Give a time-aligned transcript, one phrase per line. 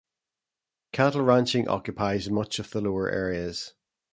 [0.93, 3.75] Cattle ranching occupies much of the lower areas.